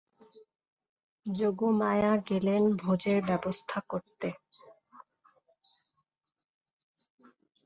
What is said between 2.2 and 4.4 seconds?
গেলেন ভোজের ব্যবস্থা করতে।